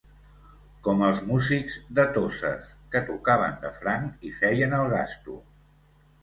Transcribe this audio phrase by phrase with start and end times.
[0.85, 5.39] Com els músics de Toses, que tocaven de franc i feien el «gasto».